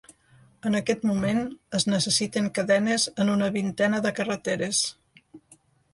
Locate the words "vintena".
3.59-4.01